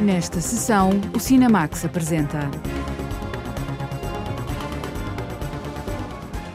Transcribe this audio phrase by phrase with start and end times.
[0.00, 2.50] Nesta sessão, o Cinemax apresenta.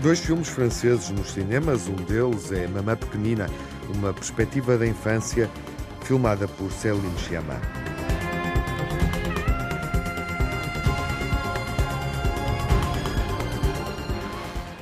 [0.02, 3.50] Dois filmes franceses nos cinemas, um deles é Mamã Pequenina,
[3.96, 5.50] uma perspectiva da infância,
[6.02, 7.56] filmada por Céline Sciamma.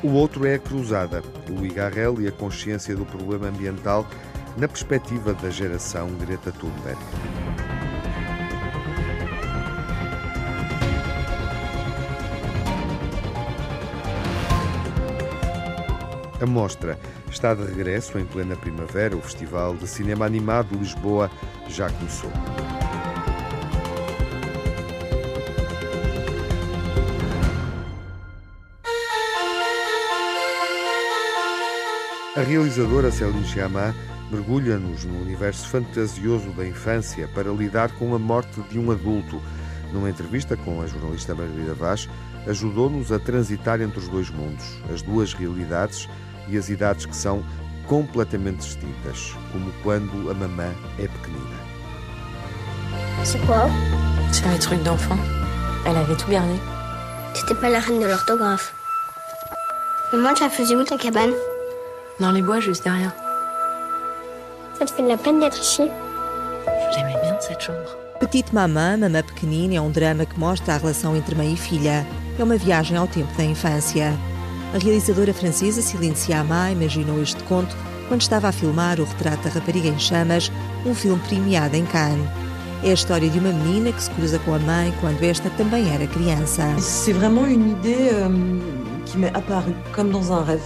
[0.03, 4.05] O outro é A Cruzada, Louis Garrel e a consciência do problema ambiental
[4.57, 6.97] na perspectiva da geração Greta Thunberg.
[16.39, 16.99] A mostra
[17.31, 19.17] está de regresso em plena primavera.
[19.17, 21.31] O Festival de Cinema Animado de Lisboa
[21.67, 22.31] já começou.
[32.35, 33.95] A realizadora Céline Sciamma
[34.31, 39.41] mergulha-nos no universo fantasioso da infância para lidar com a morte de um adulto.
[39.91, 42.07] Numa entrevista com a jornalista Margarida Vaz,
[42.45, 46.07] ajudou-nos a transitar entre os dois mundos, as duas realidades
[46.49, 47.43] e as idades que são
[47.87, 51.57] completamente distintas, como quando a mamã é pequenina.
[53.23, 53.69] C'est quoi
[54.31, 55.17] C'est mes trucs d'enfant.
[55.85, 56.59] Elle avait tout gardé.
[57.33, 58.73] C'était pas la reine de l'orthographe.
[60.13, 61.33] Maman, tu la faisais où ta cabane
[62.19, 63.13] Dans les bois, juste derrière.
[64.77, 65.89] Ça te fait de la peine d'être ici
[66.93, 67.97] J'aimais bien cette chambre.
[68.19, 72.05] Petite Mamã, Mamã Pequenina é um drama que mostra a relação entre mãe e filha.
[72.39, 74.13] É uma viagem ao tempo da infância.
[74.73, 77.75] A realizadora francesa Céline Sciamma imaginou este conto
[78.07, 80.51] quando estava a filmar o retrato da rapariga em chamas,
[80.85, 82.27] um filme premiado em Cannes.
[82.83, 85.89] É a história de uma menina que se cruza com a mãe quando esta também
[85.93, 86.63] era criança.
[86.79, 88.29] C'est vraiment une idée euh,
[89.05, 90.61] qui m'est apparue comme dans un rêve.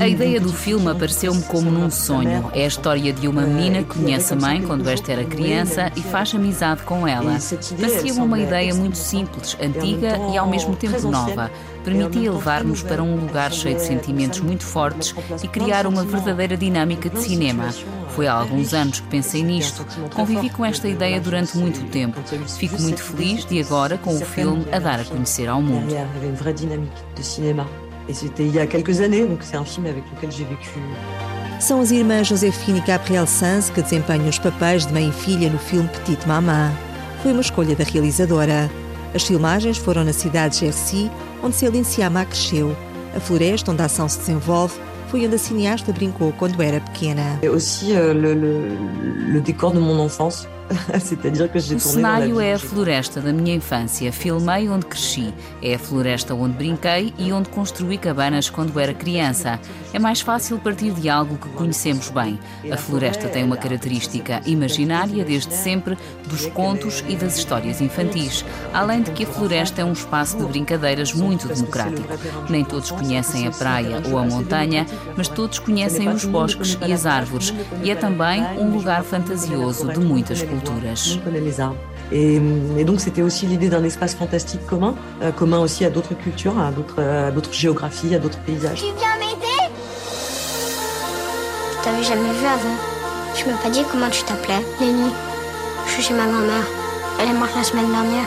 [0.00, 2.48] A ideia do filme apareceu-me como num sonho.
[2.54, 6.00] É a história de uma menina que conhece a mãe quando esta era criança e
[6.00, 7.36] faz amizade com ela.
[7.80, 11.50] Parecia-me uma ideia muito simples, antiga e ao mesmo tempo nova.
[11.88, 17.08] Permitia levar-nos para um lugar cheio de sentimentos muito fortes e criar uma verdadeira dinâmica
[17.08, 17.72] de cinema.
[18.10, 19.86] Foi há alguns anos que pensei nisto.
[20.14, 22.20] Convivi com esta ideia durante muito tempo.
[22.58, 25.94] Fico muito feliz de agora, com o filme, a dar a conhecer ao mundo.
[28.08, 30.80] Et c'était il y a quelques années, donc c'est un film avec lequel j'ai vécu.
[31.60, 35.50] São as irmãs Josephine e Gabrielle Sanz que desempenham os papéis de mãe e filha
[35.50, 36.72] no filme Petite Maman.
[37.22, 38.70] Foi uma escolha da realizadora.
[39.14, 41.10] As filmagens foram na cidade de Jersey,
[41.42, 42.76] onde Céline Sciamma cresceu.
[43.16, 44.74] A floresta onde a ação se desenvolve
[45.08, 47.38] foi onde a cineasta brincou quando era pequena.
[47.42, 48.76] Et aussi euh, le, le,
[49.32, 50.46] le décor de mon enfance.
[51.74, 54.12] O cenário é a floresta da minha infância.
[54.12, 55.32] Filmei onde cresci.
[55.62, 59.58] É a floresta onde brinquei e onde construí cabanas quando era criança.
[59.92, 62.38] É mais fácil partir de algo que conhecemos bem.
[62.70, 65.96] A floresta tem uma característica imaginária desde sempre
[66.26, 68.44] dos contos e das histórias infantis.
[68.72, 72.08] Além de que a floresta é um espaço de brincadeiras muito democrático.
[72.48, 74.86] Nem todos conhecem a praia ou a montanha,
[75.16, 77.54] mas todos conhecem os bosques e as árvores.
[77.82, 80.57] E é também um lugar fantasioso de muitas culturas.
[80.66, 81.76] On connaît les arbres.
[82.10, 82.40] Et,
[82.78, 86.58] et donc c'était aussi l'idée d'un espace fantastique commun, euh, commun aussi à d'autres cultures,
[86.58, 88.78] à d'autres, à d'autres géographies, à d'autres paysages.
[88.78, 89.68] Tu viens m'aider?
[91.78, 92.76] Je t'avais jamais vu avant.
[93.34, 94.64] Tu m'as pas dit comment tu t'appelais?
[94.80, 95.10] Lenny.
[95.86, 96.66] Je suis chez ma grand-mère.
[97.20, 98.26] Elle est morte la semaine dernière.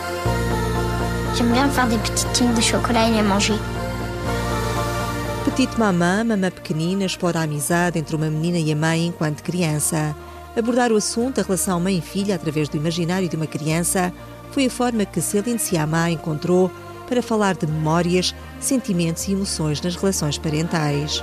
[1.34, 3.54] J'aime bien faire des petites tiges de chocolat et les manger.
[5.44, 10.14] Petite Mamã, Mamã Pequenina, explora a amizade entre uma menina e a mãe enquanto criança.
[10.56, 14.12] Abordar o assunto da relação mãe e filha através do imaginário de uma criança
[14.50, 16.70] foi a forma que Céline Sciamma encontrou
[17.08, 21.22] para falar de memórias, sentimentos e emoções nas relações parentais.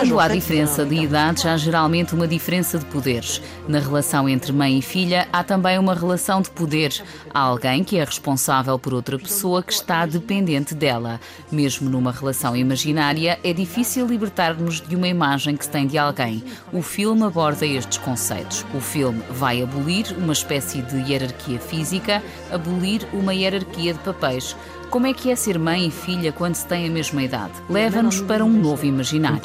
[0.00, 3.40] Quando há diferença de idades, há geralmente uma diferença de poderes.
[3.66, 7.02] Na relação entre mãe e filha, há também uma relação de poderes.
[7.32, 11.20] Há alguém que é responsável por outra pessoa que está dependente dela.
[11.50, 16.44] Mesmo numa relação imaginária, é difícil libertar-nos de uma imagem que se tem de alguém.
[16.72, 18.64] O filme aborda estes conceitos.
[18.74, 22.22] O filme vai abolir uma espécie de hierarquia física,
[22.52, 24.54] abolir uma hierarquia de papéis.
[24.90, 27.52] Como é que é ser mãe e filha quando se tem a mesma idade?
[27.68, 29.40] Leva-nos para um novo imaginário.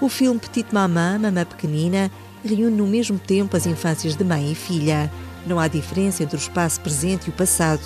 [0.00, 2.10] O filme Petite Mamã, Mamã Pequenina,
[2.44, 5.10] reúne no mesmo tempo as infâncias de mãe e filha.
[5.46, 7.80] Não há diferença entre o espaço presente e o passado.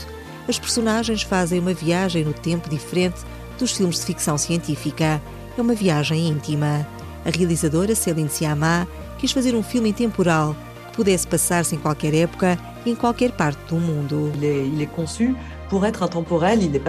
[0.49, 3.21] As personagens fazem uma viagem no tempo diferente
[3.59, 5.21] dos filmes de ficção científica.
[5.57, 6.87] É uma viagem íntima.
[7.25, 8.89] A realizadora Céline Sciamma
[9.19, 10.57] quis fazer um filme intemporal
[10.89, 14.33] que pudesse passar-se em qualquer época e em qualquer parte do mundo.
[14.35, 15.37] Il est, il est conçu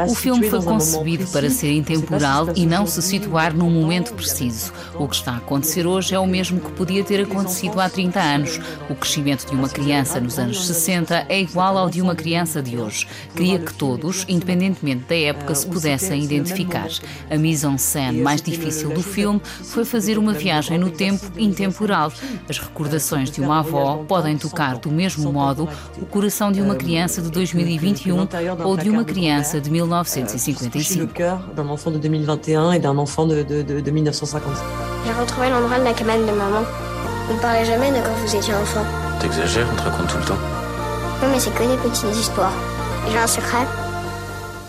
[0.09, 4.73] O filme foi concebido para ser intemporal e não se situar num momento preciso.
[4.95, 8.19] O que está a acontecer hoje é o mesmo que podia ter acontecido há 30
[8.19, 8.59] anos.
[8.89, 12.75] O crescimento de uma criança nos anos 60 é igual ao de uma criança de
[12.75, 13.07] hoje.
[13.35, 16.89] Queria que todos, independentemente da época, se pudessem identificar.
[17.29, 22.11] A mise-en-scène mais difícil do filme foi fazer uma viagem no tempo intemporal.
[22.49, 25.69] As recordações de uma avó podem tocar do mesmo modo
[26.01, 28.25] o coração de uma criança de 2021
[28.71, 31.53] ou de uma criança de 1955.
[31.55, 34.63] d'un enfant de 2021 et d'un enfant de, de, de, de 1955.
[35.05, 36.63] J'ai retrouvé l'endroit de la cabane de maman.
[37.27, 38.85] Vous ne parlez jamais de quand vous étiez enfant.
[39.19, 40.39] T'exagères, on te raconte tout le temps.
[41.21, 42.53] Oui, mais c'est que des petites histoires.
[43.09, 43.65] J'ai un secret.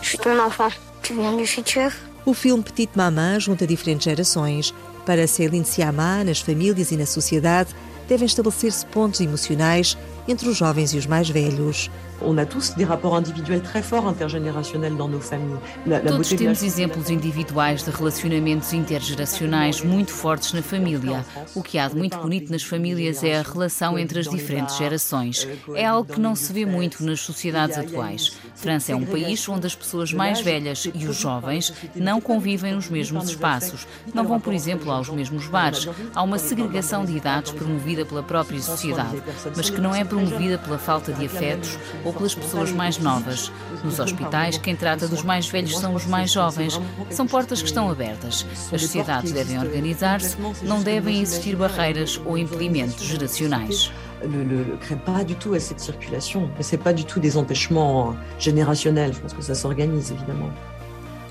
[0.01, 0.69] Je suis ton enfant.
[1.03, 1.91] Tu viens du futur.
[2.25, 4.73] O filme Petite Maman junta diferentes gerações.
[5.05, 7.71] Para Céline Sciamma, nas famílias e na sociedade,
[8.09, 9.97] devem estabelecer-se pontos emocionais
[10.29, 11.91] entre os jovens e os mais velhos.
[12.21, 15.59] On a tous des rapports individuels très forts intergénérationnels dans nos familles.
[15.87, 21.25] La, la Todos temos exemplos individuais de relacionamentos intergeracionais muito fortes na família.
[21.55, 25.49] O que há de muito bonito nas famílias é a relação entre as diferentes gerações.
[25.75, 28.33] É algo que não se vê muito nas sociedades atuais.
[28.55, 32.89] França é um país onde as pessoas mais velhas e os jovens não convivem nos
[32.89, 33.87] mesmos espaços.
[34.15, 35.89] Não vão, por exemplo, aos mesmos bares.
[36.15, 39.23] Há uma segregação de idades promovida pela própria sociedade,
[39.57, 43.53] mas que não é promovida pela falta de afetos ou pelas pessoas mais novas.
[43.85, 46.81] Nos hospitais, quem trata dos mais velhos são os mais jovens.
[47.11, 48.47] São portas que estão abertas.
[48.73, 53.91] As sociedades devem organizar-se, não devem existir barreiras ou impedimentos geracionais.
[54.27, 56.49] ne, ne, crée pas du tout à cette circulation.
[56.57, 59.13] Mais c'est pas du tout des empêchements générationnels.
[59.15, 60.51] Je pense que ça s'organise évidemment.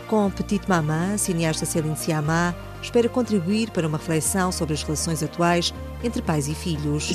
[0.07, 5.21] Com Petite Maman, a cineasta Céline Sciamma espera contribuir para uma reflexão sobre as relações
[5.21, 5.73] atuais
[6.03, 7.09] entre pais e filhos.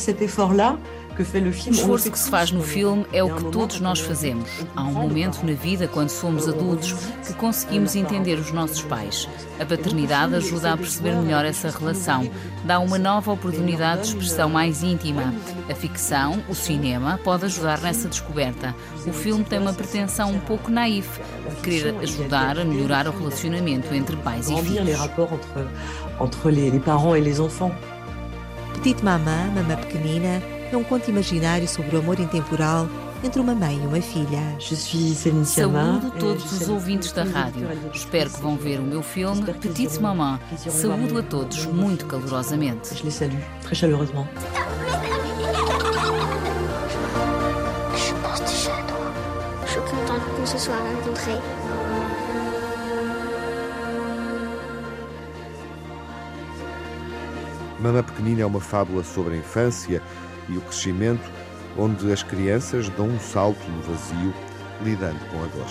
[1.70, 4.50] O esforço que se faz no filme é o que todos nós fazemos.
[4.76, 6.92] Há um momento na vida, quando somos adultos,
[7.26, 9.26] que conseguimos entender os nossos pais.
[9.58, 12.30] A paternidade ajuda a perceber melhor essa relação,
[12.64, 15.32] dá uma nova oportunidade de expressão mais íntima.
[15.70, 18.74] A ficção, o cinema, pode ajudar nessa descoberta.
[19.06, 21.18] O filme tem uma pretensão um pouco naif
[21.66, 24.88] querer ajudar a melhorar o relacionamento entre pais e filhos.
[26.20, 27.72] entre les parents et les enfants.
[28.74, 32.86] Petite Maman, Mamã Pequenina, é um conto imaginário sobre o amor intemporal
[33.24, 34.56] entre uma mãe e uma filha.
[35.44, 37.66] Saúdo todos os ouvintes da rádio.
[37.92, 40.38] Espero que vão ver o meu filme Petite Maman.
[40.56, 42.94] Saúdo a todos muito calorosamente.
[42.94, 44.26] Je les salue très chaleureusement.
[47.96, 49.06] Je pense déjà à toi.
[49.66, 51.56] Je suis contente qu'on se soit rencontrés.
[57.87, 60.03] Mamã Pequenina é uma fábula sobre a infância
[60.49, 61.23] e o crescimento,
[61.79, 64.35] onde as crianças dão um salto no vazio,
[64.83, 65.67] lidando com a dor.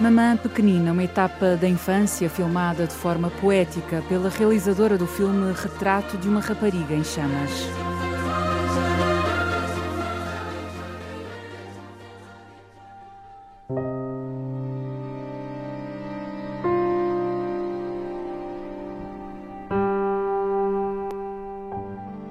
[0.00, 6.18] Mamã Pequenina, uma etapa da infância filmada de forma poética pela realizadora do filme Retrato
[6.18, 7.68] de uma Rapariga em Chamas.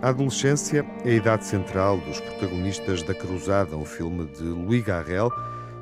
[0.02, 5.32] A adolescência é a idade central dos protagonistas da Cruzada, um filme de Louis Garrel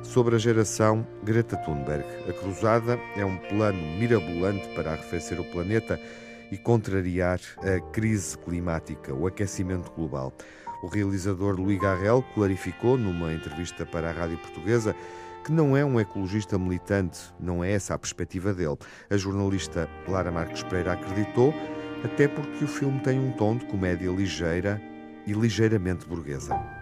[0.02, 2.04] sobre a geração Greta Thunberg.
[2.28, 5.98] A Cruzada é um plano mirabolante para arrefecer o planeta
[6.52, 10.34] e contrariar a crise climática, o aquecimento global.
[10.82, 14.94] O realizador Louis Garrel clarificou numa entrevista para a Rádio Portuguesa
[15.46, 18.76] que não é um ecologista militante, não é essa a perspectiva dele.
[19.08, 21.54] A jornalista Lara Marques Pereira acreditou
[22.04, 24.80] até porque o filme tem um tom de comédia ligeira
[25.26, 26.79] e ligeiramente burguesa.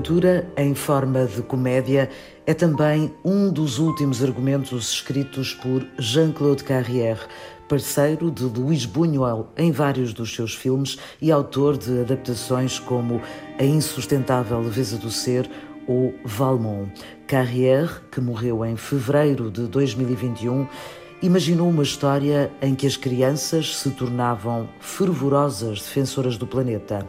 [0.00, 2.08] Aventura em forma de comédia
[2.46, 7.20] é também um dos últimos argumentos escritos por Jean-Claude Carrière,
[7.68, 13.20] parceiro de Luís Buñuel em vários dos seus filmes e autor de adaptações como
[13.58, 15.50] A Insustentável Leveza do Ser
[15.86, 16.90] ou Valmont.
[17.26, 20.66] Carrière, que morreu em fevereiro de 2021,
[21.20, 27.06] imaginou uma história em que as crianças se tornavam fervorosas defensoras do planeta.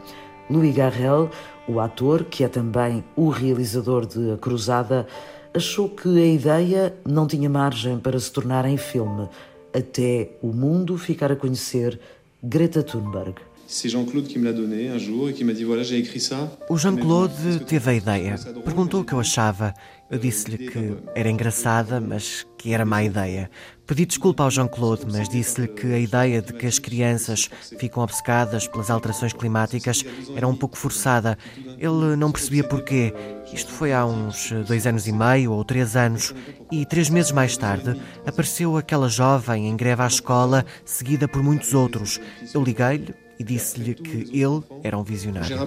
[0.50, 1.30] Louis Garrel
[1.72, 5.08] o ator, que é também o realizador de A Cruzada,
[5.54, 9.28] achou que a ideia não tinha margem para se tornar em filme.
[9.74, 12.00] até o mundo ficar a conhecer
[12.44, 13.36] Greta Thunberg.
[13.68, 16.20] C'est Jean-Claude qui me l'a donné un jour et qui m'a dit voilà, j'ai écrit
[16.20, 16.52] ça.
[16.70, 18.36] O Jean-Claude teve a ideia.
[18.66, 19.74] Perguntou o que eu achava.
[20.10, 23.50] Eu disse-lhe que era engraçada, mas que era má ideia.
[23.92, 28.66] Pedi desculpa ao Jean-Claude, mas disse-lhe que a ideia de que as crianças ficam obcecadas
[28.66, 31.38] pelas alterações climáticas era um pouco forçada.
[31.78, 33.14] Ele não percebia porquê.
[33.52, 36.34] Isto foi há uns dois anos e meio ou três anos.
[36.72, 41.74] E três meses mais tarde apareceu aquela jovem em greve à escola, seguida por muitos
[41.74, 42.18] outros.
[42.54, 45.58] Eu liguei-lhe e disse-lhe que ele era um visionário.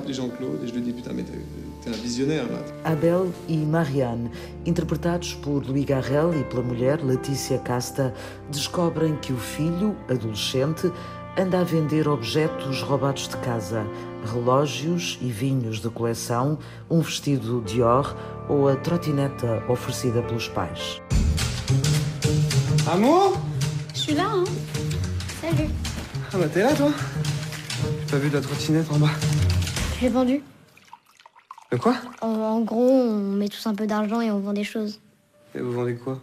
[2.85, 4.31] Abel e Marianne,
[4.65, 8.15] interpretados por Louis Garrel e pela mulher Letícia Casta,
[8.49, 10.89] descobrem que o filho, adolescente,
[11.37, 13.85] anda a vender objetos roubados de casa,
[14.33, 16.57] relógios e vinhos de coleção,
[16.89, 18.17] um vestido Dior
[18.49, 21.03] ou a trotineta oferecida pelos pais.
[22.87, 23.37] Amor?
[23.93, 24.45] Je suis là, hein.
[25.41, 25.71] Salut.
[26.33, 26.91] Ah bah t'es là toi
[28.01, 29.11] J'ai pas vu de la trottinette en bas.
[30.01, 30.43] J'ai vendu.
[31.73, 31.95] De quoi?
[32.21, 35.01] En, en, gros, on met tous un peu d'argent et on vend des choses.
[35.55, 36.21] Et vous vendez quoi?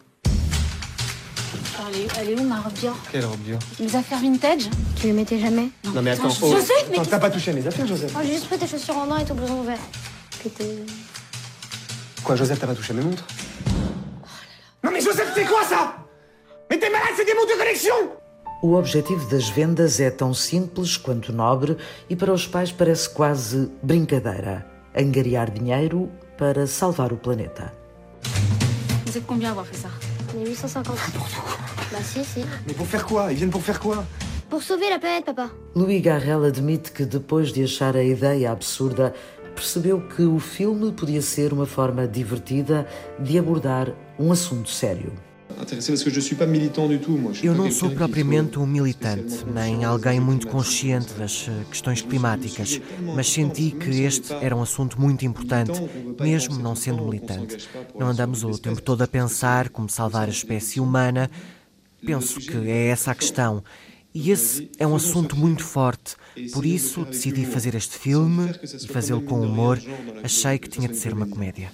[1.94, 4.70] Elle est, elle est, où ma robe Dior Quelle robe Dior Mes affaires vintage?
[4.96, 5.70] Tu les mettais jamais?
[5.84, 8.14] Non, non mais attends, oh, Joseph, mais t'as pas touché à mes affaires, Joseph.
[8.16, 9.80] Oh, J'ai juste pris tes chaussures en or et ton blouson vert.
[12.24, 13.26] Quoi, Joseph, t'as pas touché à mes montres?
[13.68, 14.28] Oh
[14.86, 15.96] Non mais Joseph, c'est quoi ça?
[16.70, 17.96] Mais t'es malade, c'est des montres de collection
[18.64, 21.78] O objetivo das vendas é tão simples quanto nobre
[22.08, 24.64] e para os pais parece quase brincadeira.
[24.96, 27.74] Angariar dinheiro para salvar o planeta.
[29.04, 29.90] Vous êtes combien à avoir fait ça
[30.36, 30.96] On est 850.
[31.92, 32.46] Bah si, si.
[32.68, 34.04] Mais pour faire quoi Ils viennent pour faire quoi
[34.48, 35.50] Pour sauver la planète, papa.
[35.76, 39.12] Louis Garrel admite que depois de achar a ideia absurda,
[39.56, 42.86] percebeu que o filme podia ser uma forma divertida
[43.18, 45.12] de abordar um assunto sério.
[47.44, 52.82] Eu não sou propriamente um militante, nem alguém muito consciente das eh, questões climáticas,
[53.16, 55.82] mas senti que este era um assunto muito importante,
[56.20, 57.70] mesmo não sendo militante.
[57.98, 61.30] Não andamos o tempo todo a pensar como salvar a espécie humana.
[62.06, 63.64] Penso que é essa a questão.
[64.14, 66.16] E esse é um assunto muito forte.
[66.52, 68.52] Por isso decidi fazer este filme
[68.84, 69.80] e fazê-lo com humor.
[70.24, 71.72] Achei que tinha de ser uma comédia.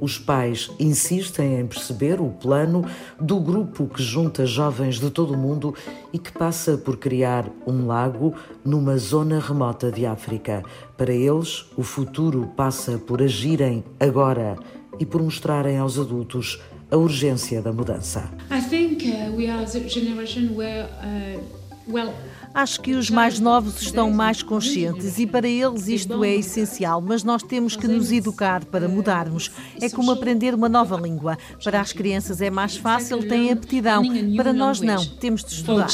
[0.00, 2.84] Os pais insistem em perceber o plano
[3.20, 5.74] do grupo que junta jovens de todo o mundo
[6.12, 8.34] e que passa por criar um lago
[8.64, 10.62] numa zona remota de África.
[10.96, 14.56] Para eles, o futuro passa por agirem agora
[14.98, 16.60] e por mostrarem aos adultos
[16.90, 18.30] a urgência da mudança.
[18.50, 21.40] I think uh, we are the generation where uh,
[21.88, 22.12] well
[22.56, 27.22] Acho que os mais novos estão mais conscientes e para eles isto é essencial, mas
[27.22, 29.50] nós temos que nos educar para mudarmos.
[29.78, 31.36] É como aprender uma nova língua.
[31.62, 34.02] Para as crianças é mais fácil, têm aptidão.
[34.38, 35.88] Para nós não, temos de estudar.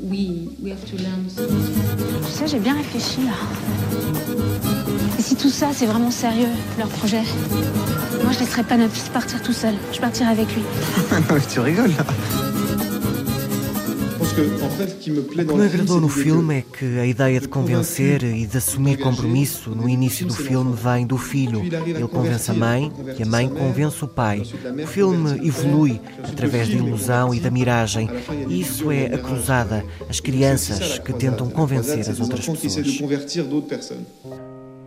[0.00, 1.24] Oui, we have to learn.
[1.28, 4.83] Tu sais, j'ai bien réfléchi là.
[5.18, 7.22] Et si tout ça, c'est vraiment sérieux, leur projet
[8.22, 9.74] Moi, je laisserai pas notre fils partir tout seul.
[9.92, 10.62] Je partirai avec lui.
[11.12, 12.04] non, mais tu rigoles là.
[14.24, 18.98] O que me agradou no filme é que a ideia de convencer e de assumir
[18.98, 21.62] compromisso no início do filme vem do filho.
[21.62, 24.42] Ele convence a mãe e a mãe convence o pai.
[24.82, 28.08] O filme evolui através da ilusão e da miragem.
[28.48, 32.86] E isso é a cruzada, as crianças que tentam convencer as outras pessoas.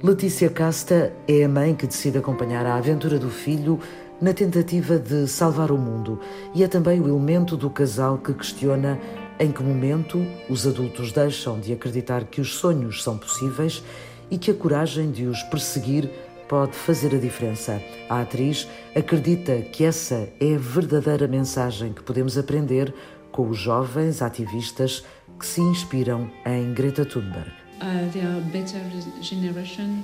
[0.03, 3.79] Letícia Casta é a mãe que decide acompanhar a aventura do filho
[4.21, 6.19] na tentativa de salvar o mundo
[6.53, 8.99] e é também o elemento do casal que questiona
[9.39, 13.83] em que momento os adultos deixam de acreditar que os sonhos são possíveis
[14.29, 16.11] e que a coragem de os perseguir
[16.47, 17.81] pode fazer a diferença.
[18.07, 22.93] A atriz acredita que essa é a verdadeira mensagem que podemos aprender
[23.31, 25.03] com os jovens ativistas
[25.39, 27.56] que se inspiram em Greta Thunberg.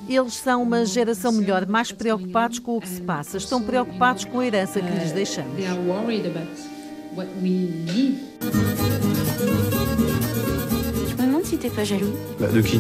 [0.07, 4.39] Eles são uma geração melhor, mais preocupados com o que se passa, estão preocupados com
[4.39, 5.57] a herança que lhes deixamos.
[11.07, 12.13] Je me demande si t'es pas jaloux.
[12.39, 12.79] Bah, de qui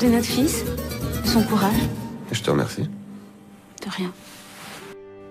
[0.00, 0.64] De notre fils.
[1.22, 1.88] De son courage.
[2.32, 2.88] Je te remercie.
[3.82, 4.12] De rien.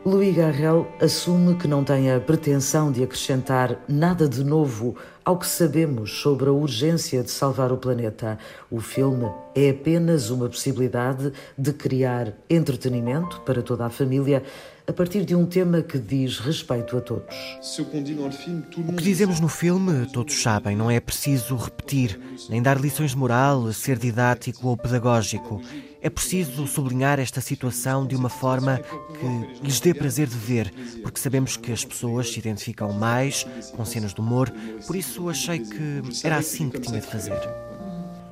[0.05, 5.47] Louis Garrel assume que não tem a pretensão de acrescentar nada de novo ao que
[5.47, 8.37] sabemos sobre a urgência de salvar o planeta.
[8.69, 14.43] O filme é apenas uma possibilidade de criar entretenimento para toda a família
[14.85, 17.33] a partir de um tema que diz respeito a todos.
[17.79, 22.19] O que dizemos no filme, todos sabem, não é preciso repetir,
[22.49, 25.61] nem dar lições de moral, ser didático ou pedagógico.
[26.03, 31.17] É preciso sublinhar esta situação de uma forma que lhes dê prazer de ver, porque
[31.17, 34.51] sabemos que as pessoas se identificam mais com cenas de humor,
[34.85, 37.39] por isso achei que era assim que tinha de fazer.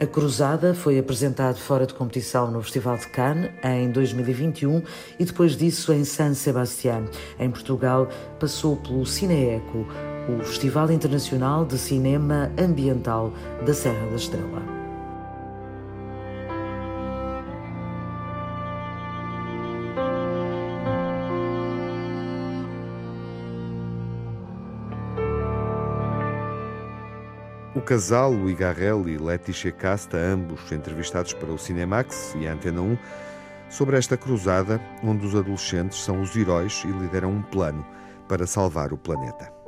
[0.01, 4.81] A Cruzada foi apresentado fora de competição no Festival de Cannes em 2021
[5.17, 7.05] e depois disso em San Sebastián.
[7.39, 9.87] Em Portugal, passou pelo Cineeco,
[10.27, 13.31] o Festival Internacional de Cinema Ambiental
[13.65, 14.80] da Serra da Estrela.
[27.81, 32.79] O casal Louis Garrel e Letícia Casta, ambos entrevistados para o Cinemax e a Antena
[32.79, 32.95] 1,
[33.71, 37.83] sobre esta cruzada onde os adolescentes são os heróis e lideram um plano
[38.29, 39.60] para salvar o planeta.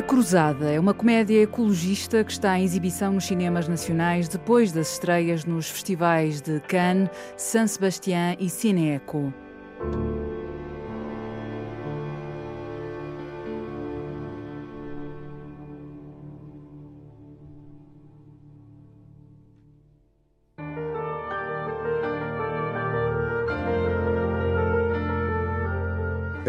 [0.00, 4.92] A Cruzada é uma comédia ecologista que está em exibição nos cinemas nacionais depois das
[4.92, 9.30] estreias nos festivais de Cannes, San Sebastián e Cineeco.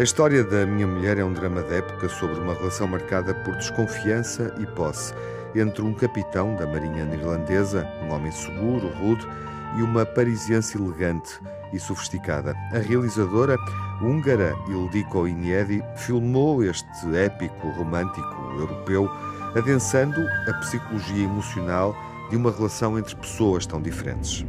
[0.02, 3.54] A história da Minha Mulher é um drama de época sobre uma relação marcada por
[3.54, 5.14] desconfiança e posse
[5.54, 9.24] entre um capitão da Marinha Neerlandesa, um homem seguro, rude,
[9.78, 11.38] e uma parisiense elegante
[11.72, 12.52] e sofisticada.
[12.72, 13.56] A realizadora
[14.02, 19.08] húngara Ildiko Iniedi filmou este épico romântico europeu,
[19.54, 21.94] adensando a psicologia emocional
[22.28, 24.44] de uma relação entre pessoas tão diferentes.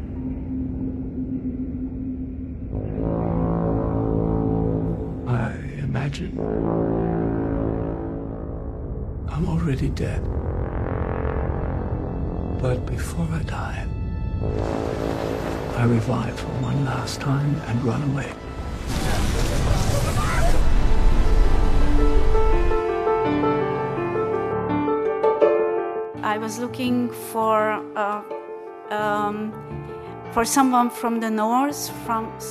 [9.29, 10.21] I'm already dead.
[12.61, 13.87] But before I die,
[15.75, 18.31] I revive for one last time and run away.
[26.23, 28.23] I was looking for a,
[28.89, 29.51] um,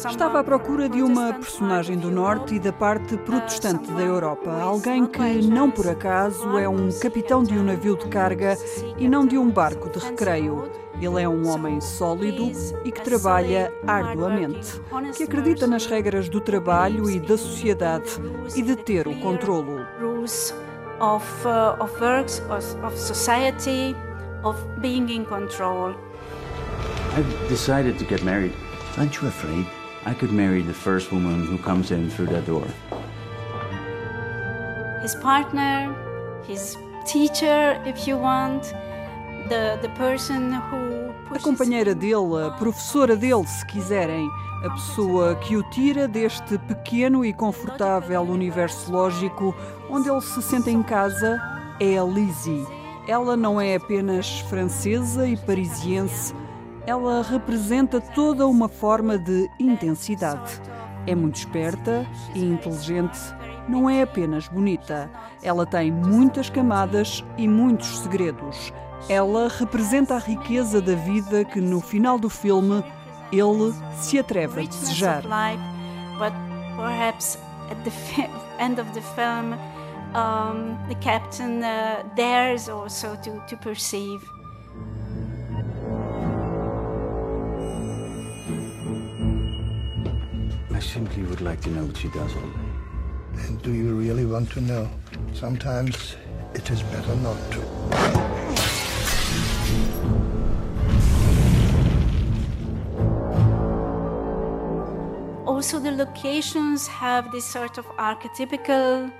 [0.08, 4.50] Estava à procura de uma personagem do Norte e da parte protestante da Europa.
[4.60, 8.56] Alguém que, não por acaso, é um capitão de um navio de carga
[8.96, 10.70] e não de um barco de recreio.
[11.00, 12.52] Ele é um homem sólido
[12.84, 14.80] e que trabalha arduamente,
[15.16, 18.10] que acredita nas regras do trabalho e da sociedade
[18.54, 19.80] e de ter o controlo.
[21.00, 23.96] Of, uh, of works, of society,
[24.44, 25.96] of being in control.
[27.14, 28.54] I've decided to get married.
[28.96, 29.66] Aren't you afraid?
[30.06, 32.66] I could marry the first woman who comes in through that door.
[35.02, 35.94] His partner,
[36.46, 38.62] his teacher, if you want,
[39.50, 41.02] the, the person who
[41.34, 44.30] a companheira dele, a professora dele, se quiserem,
[44.64, 49.54] a pessoa que o tira deste pequeno e confortável universo lógico
[49.90, 51.38] onde ele se sente em casa
[51.78, 52.66] é a Lizzie.
[53.06, 56.34] Ela não é apenas francesa e parisiense,
[56.86, 60.60] ela representa toda uma forma de intensidade.
[61.06, 63.18] É muito esperta e inteligente,
[63.68, 65.10] não é apenas bonita.
[65.42, 68.72] Ela tem muitas camadas e muitos segredos.
[69.08, 72.84] Ela representa a riqueza da vida que no final do filme
[73.32, 75.22] ele se atreve a desejar.
[80.14, 84.22] Um, the captain uh, dares also to, to perceive.
[90.82, 93.46] simply would like to know what she does all day.
[93.46, 94.90] And do you really want to know?
[95.32, 96.16] Sometimes
[96.54, 98.62] it is better not to.
[105.62, 109.12] also the locations have this sort of archetypical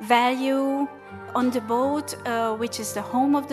[0.00, 0.88] value
[1.34, 2.56] uh,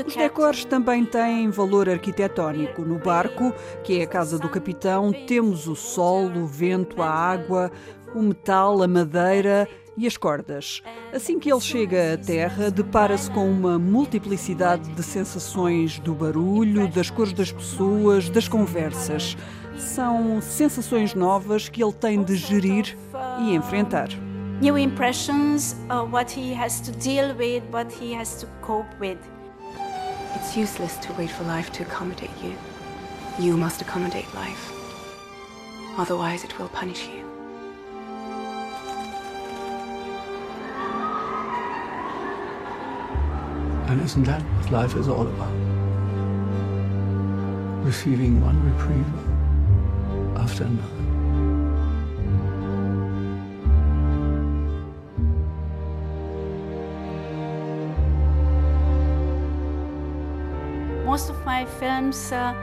[0.08, 2.82] Os decors também têm valor arquitetónico.
[2.82, 7.72] No barco, que é a casa do capitão, temos o sol, o vento, a água,
[8.16, 10.82] o metal, a madeira e as cordas.
[11.12, 17.10] Assim que ele chega à terra, depara-se com uma multiplicidade de sensações do barulho, das
[17.10, 19.36] cores das pessoas, das conversas.
[19.78, 22.98] São sensações novas que ele tem de gerir
[23.40, 24.10] e enfrentar.
[24.60, 29.20] New impressions of what he has to deal with, what he has to cope with.
[30.34, 32.56] It's useless to wait for life to accommodate you.
[33.40, 34.72] You must accommodate life.
[35.96, 37.24] Otherwise, it will punish you.
[43.90, 45.54] And isn't that what life is all about?
[47.86, 51.07] Receiving one reprieve after another.
[61.58, 62.54] My films, uh,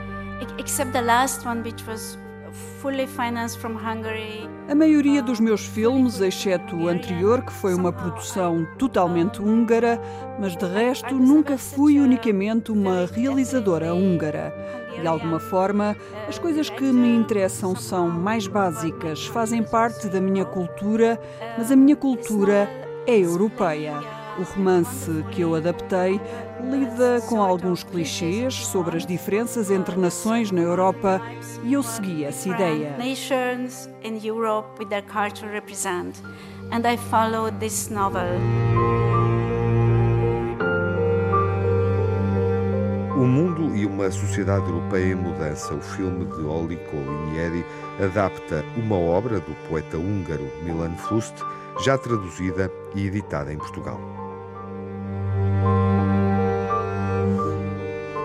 [0.57, 2.17] except the last one, which was.
[4.69, 9.99] A maioria dos meus filmes, exceto o anterior, que foi uma produção totalmente húngara,
[10.39, 14.53] mas de resto nunca fui unicamente uma realizadora húngara.
[15.01, 15.97] De alguma forma,
[16.29, 21.19] as coisas que me interessam são mais básicas, fazem parte da minha cultura,
[21.57, 22.69] mas a minha cultura
[23.05, 24.24] é europeia.
[24.37, 26.19] O romance que eu adaptei
[26.61, 31.21] lida com alguns clichês sobre as diferenças entre nações na Europa
[31.63, 32.97] e eu segui essa ideia.
[32.97, 36.21] Nations in Europe with their culture represent,
[36.73, 38.27] and I followed this novel.
[43.15, 45.73] O mundo e uma sociedade europeia em mudança.
[45.73, 47.65] O filme de Olli Kolinieri
[48.03, 51.35] adapta uma obra do poeta húngaro Milan Fust,
[51.81, 54.24] já traduzida e editada em Portugal.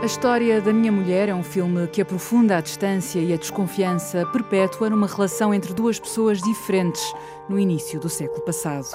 [0.03, 4.25] A História da Minha Mulher é um filme que aprofunda a distância e a desconfiança
[4.33, 7.03] perpétua numa relação entre duas pessoas diferentes
[7.51, 8.89] no início do século passado.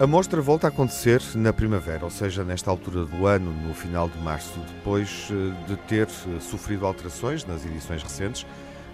[0.00, 4.08] A mostra volta a acontecer na primavera, ou seja, nesta altura do ano, no final
[4.08, 8.44] de março, depois eh, de ter eh, sofrido alterações nas edições recentes.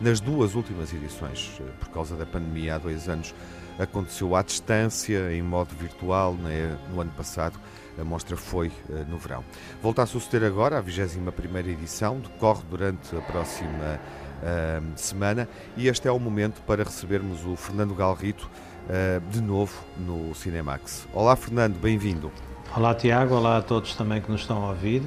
[0.02, 3.32] Nas duas últimas edições, eh, por causa da pandemia há dois anos,
[3.78, 7.56] aconteceu à distância, em modo virtual, né, no ano passado.
[7.96, 8.72] A mostra foi
[9.08, 9.44] no verão.
[9.80, 14.00] Volta a suceder agora, a 21 edição, decorre durante a próxima
[14.42, 18.50] uh, semana e este é o momento para recebermos o Fernando Galrito,
[18.86, 21.06] uh, de novo no Cinemax.
[21.12, 22.32] Olá, Fernando, bem-vindo.
[22.74, 25.02] Olá, Tiago, olá a todos também que nos estão a ouvir.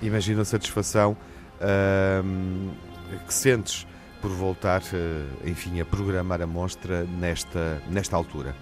[0.00, 1.16] Imagino a satisfação
[1.60, 2.70] uh,
[3.26, 3.86] que sentes
[4.20, 8.54] por voltar, uh, enfim, a programar a mostra nesta, nesta altura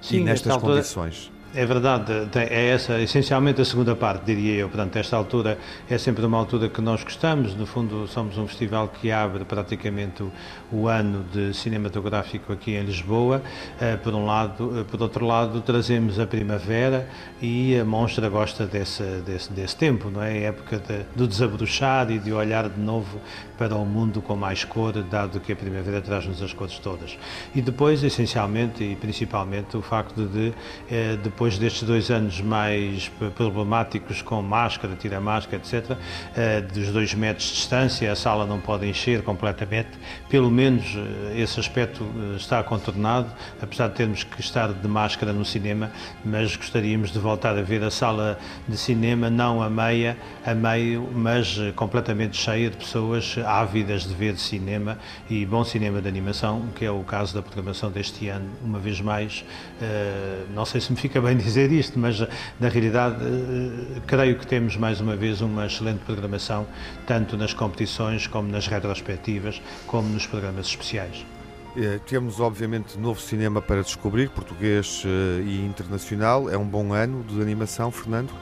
[0.00, 0.74] Sim, e nestas altura...
[0.74, 1.32] condições.
[1.54, 4.68] É verdade, é essa essencialmente a segunda parte, diria eu.
[4.68, 5.58] Portanto, esta altura
[5.88, 7.54] é sempre uma altura que nós gostamos.
[7.54, 10.30] No fundo, somos um festival que abre praticamente o,
[10.70, 13.40] o ano de cinematográfico aqui em Lisboa.
[13.80, 17.08] Uh, por um lado, uh, por outro lado, trazemos a primavera
[17.40, 20.32] e a monstra gosta desse, desse, desse tempo, não é?
[20.32, 23.18] A época de, do desabrochar e de olhar de novo
[23.56, 27.18] para o mundo com mais cor, dado que a primavera traz-nos as cores todas.
[27.54, 33.08] E depois, essencialmente e principalmente, o facto de, uh, de depois destes dois anos mais
[33.36, 35.96] problemáticos com máscara, tira máscara, etc.,
[36.34, 39.90] eh, dos dois metros de distância, a sala não pode encher completamente,
[40.28, 45.32] pelo menos eh, esse aspecto eh, está contornado, apesar de termos que estar de máscara
[45.32, 45.92] no cinema,
[46.24, 51.08] mas gostaríamos de voltar a ver a sala de cinema, não a meia, a meio,
[51.14, 54.98] mas completamente cheia de pessoas ávidas de ver cinema
[55.30, 59.00] e bom cinema de animação, que é o caso da programação deste ano, uma vez
[59.00, 59.44] mais.
[60.52, 62.26] Não sei se me fica bem bem dizer isto, mas
[62.58, 66.66] na realidade eh, creio que temos mais uma vez uma excelente programação,
[67.06, 71.26] tanto nas competições como nas retrospectivas, como nos programas especiais.
[71.76, 76.48] Eh, temos, obviamente, novo cinema para descobrir, português eh, e internacional.
[76.48, 78.32] É um bom ano de animação, Fernando?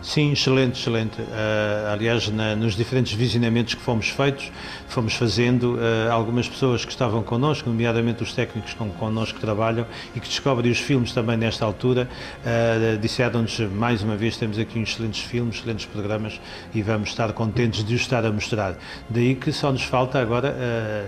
[0.00, 1.20] Sim, excelente, excelente.
[1.20, 4.52] Uh, aliás, na, nos diferentes visionamentos que fomos feitos,
[4.86, 9.84] fomos fazendo, uh, algumas pessoas que estavam connosco, nomeadamente os técnicos com connosco que trabalham
[10.14, 12.08] e que descobrem os filmes também nesta altura,
[12.44, 16.40] uh, disseram-nos mais uma vez: temos aqui uns excelentes filmes, excelentes programas
[16.72, 18.76] e vamos estar contentes de os estar a mostrar.
[19.10, 20.54] Daí que só nos falta agora,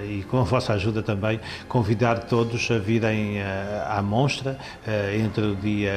[0.08, 3.40] e com a vossa ajuda também, convidar todos a virem
[3.86, 4.58] à monstra
[5.18, 5.92] entre o dia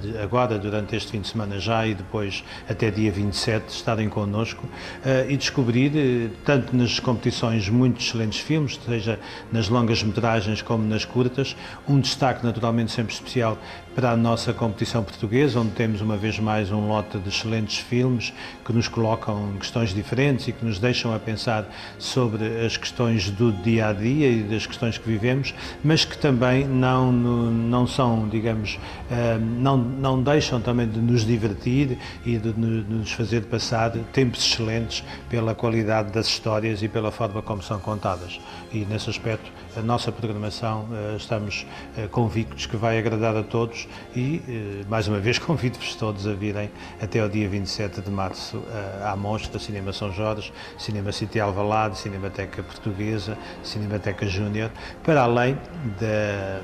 [0.00, 2.37] de, agora, durante este fim de semana já e depois
[2.68, 8.78] até dia 27 estarem connosco uh, e descobrir, uh, tanto nas competições, muito excelentes filmes,
[8.84, 9.18] seja
[9.52, 11.56] nas longas metragens como nas curtas,
[11.88, 13.58] um destaque naturalmente sempre especial
[13.98, 18.32] para a nossa competição portuguesa, onde temos uma vez mais um lote de excelentes filmes
[18.64, 23.50] que nos colocam questões diferentes e que nos deixam a pensar sobre as questões do
[23.50, 28.78] dia a dia e das questões que vivemos, mas que também não, não são, digamos,
[29.10, 35.02] eh, não, não deixam também de nos divertir e de nos fazer passar tempos excelentes
[35.30, 38.38] pela qualidade das histórias e pela forma como são contadas.
[38.70, 43.88] E nesse aspecto, a nossa programação, eh, estamos eh, convictos que vai agradar a todos
[44.14, 48.62] e, eh, mais uma vez, convido-vos todos a virem até ao dia 27 de março
[49.02, 54.70] à Mostra Cinema São Jorge, Cinema City Alvalade, Cinemateca Portuguesa, Cinemateca Júnior,
[55.02, 55.54] para além
[55.98, 56.60] da,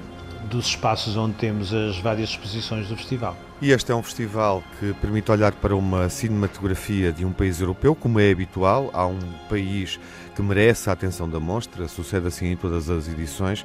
[0.50, 3.34] dos espaços onde temos as várias exposições do festival.
[3.62, 7.94] E este é um festival que permite olhar para uma cinematografia de um país europeu,
[7.94, 8.90] como é habitual.
[8.92, 9.98] Há um país
[10.34, 13.64] que merece a atenção da mostra, sucede assim em todas as edições.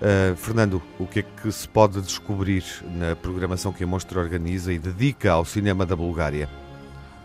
[0.00, 4.72] Uh, Fernando, o que é que se pode descobrir na programação que a Mostra organiza
[4.72, 6.48] e dedica ao cinema da Bulgária?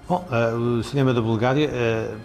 [0.07, 2.17] Bom, uh, o cinema da Bulgária uh,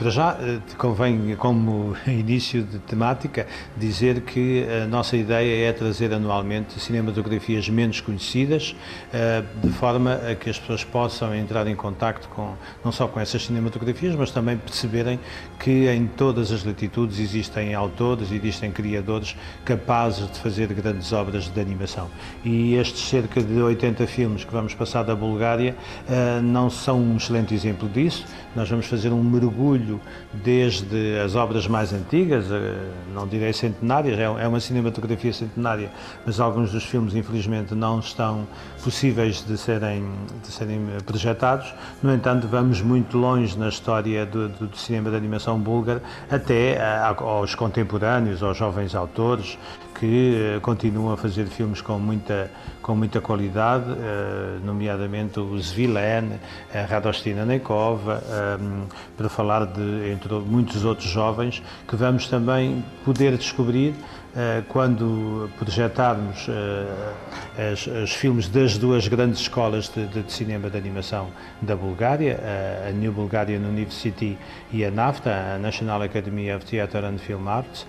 [0.00, 6.10] para já, eh, convém, como início de temática, dizer que a nossa ideia é trazer
[6.14, 8.74] anualmente cinematografias menos conhecidas,
[9.12, 13.20] eh, de forma a que as pessoas possam entrar em contacto com, não só com
[13.20, 15.20] essas cinematografias, mas também perceberem
[15.58, 19.36] que em todas as latitudes existem autores, existem criadores
[19.66, 22.08] capazes de fazer grandes obras de animação.
[22.42, 25.76] E estes cerca de 80 filmes que vamos passar da Bulgária
[26.08, 28.24] eh, não são um excelente exemplo disso.
[28.56, 29.89] Nós vamos fazer um mergulho
[30.32, 32.74] desde as obras mais antigas, eh,
[33.14, 35.90] não direi centenárias, é, é uma cinematografia centenária,
[36.26, 38.46] mas alguns dos filmes, infelizmente, não estão
[38.84, 40.04] possíveis de serem,
[40.42, 41.72] de serem projetados.
[42.02, 46.74] No entanto, vamos muito longe na história do, do, do cinema de animação búlgara, até
[46.74, 49.58] eh, aos contemporâneos, aos jovens autores,
[49.94, 52.50] que uh, continuam a fazer filmes com muita,
[52.82, 56.38] com muita qualidade, uh, nomeadamente o Zvilen,
[56.74, 58.22] a Radostina Nekova,
[58.60, 64.19] um, para falar de, entre muitos outros jovens, que vamos também poder descobrir eh,
[64.68, 71.74] quando projetarmos eh, os filmes das duas grandes escolas de, de, cinema de animação da
[71.74, 74.38] Bulgária, eh, a New Bulgarian University
[74.72, 77.86] e a NAFTA, a National Academy of Theatre and Film Arts,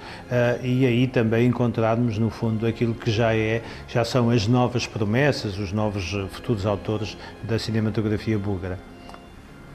[0.63, 5.59] e aí também encontrarmos no fundo aquilo que já é, já são as novas promessas,
[5.59, 8.79] os novos futuros autores da cinematografia búlgara.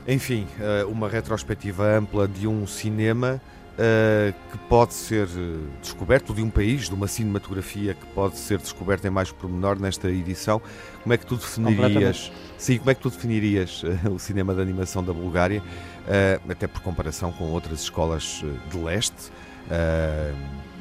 [0.07, 0.47] Enfim,
[0.89, 3.41] uma retrospectiva ampla de um cinema
[3.77, 8.59] uh, que pode ser eh, descoberto, de um país, de uma cinematografia que pode ser
[8.59, 10.61] descoberta em mais pormenor nesta edição.
[11.03, 12.33] Como é que tu definirias?
[12.59, 16.67] Sim, como é que tu definirias uh, o cinema de animação da Bulgária, uh, até
[16.67, 19.33] por comparação com outras escolas de leste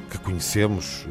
[0.08, 1.08] que conhecemos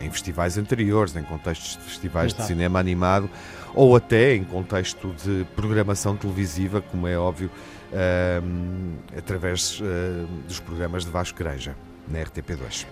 [0.00, 3.28] em festivais anteriores, em contextos de festivais de cinema animado,
[3.74, 7.50] ou até em contexto de programação televisiva, como é óbvio,
[7.92, 11.74] uh, através uh, dos programas de Vasco Granja,
[12.08, 12.86] na RTP2.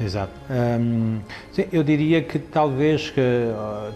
[0.00, 0.32] Exato.
[0.50, 1.20] Um,
[1.52, 3.20] sim, eu diria que talvez, que,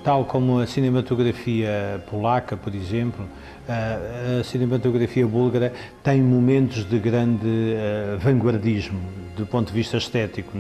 [0.05, 3.27] tal como a cinematografia polaca, por exemplo,
[3.69, 10.53] a cinematografia búlgara tem momentos de grande uh, vanguardismo do ponto de vista estético.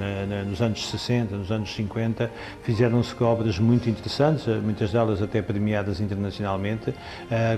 [0.46, 2.30] Nos anos 60, nos anos 50,
[2.62, 6.92] fizeram-se obras muito interessantes, muitas delas até premiadas internacionalmente,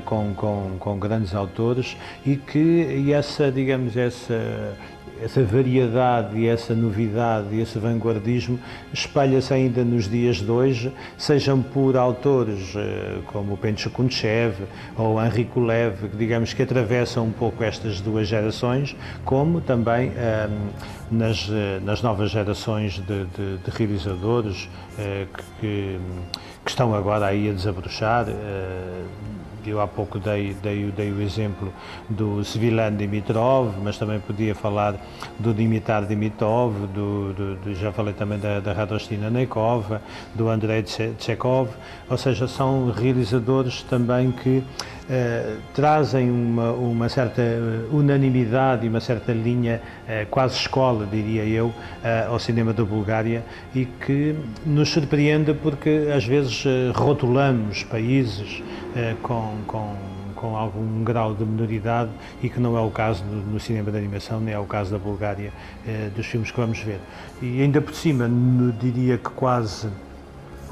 [0.05, 4.77] com, com, com grandes autores, e que e essa, digamos, essa
[5.23, 8.59] essa variedade essa novidade esse vanguardismo
[8.93, 14.55] espalha-se ainda nos dias de hoje, sejam por autores eh, como Pencho Kunchev
[14.97, 20.71] ou Henri Kulev, que digamos que atravessam um pouco estas duas gerações, como também ehm,
[21.11, 25.27] nas, eh, nas novas gerações de, de, de realizadores eh,
[25.61, 25.99] que,
[26.65, 28.27] que, estão agora aí a desabrochar
[29.67, 31.73] eu há pouco dei, dei, dei o exemplo
[32.09, 34.95] do Svilan Dimitrov, mas também podia falar
[35.39, 40.01] do Dimitar Dimitrov, do, do, do já falei também da, da Radostina Neikova,
[40.35, 41.71] do Andrei Tchekov,
[42.09, 44.63] ou seja, são realizadores também que
[45.73, 47.43] trazem uma, uma certa
[47.91, 49.81] unanimidade e uma certa linha,
[50.31, 51.73] quase escola, diria eu,
[52.29, 53.43] ao cinema da Bulgária
[53.75, 54.35] e que
[54.67, 56.63] nos surpreende porque às vezes
[56.95, 58.63] rotulamos países
[59.23, 59.97] com, com
[60.39, 62.11] com algum grau de minoridade
[62.43, 64.93] e que não é o caso no, no cinema de animação, nem é o caso
[64.93, 65.53] da Bulgária,
[65.87, 67.01] eh, dos filmes que vamos ver.
[67.43, 68.31] E ainda por cima,
[68.81, 69.89] diria que quase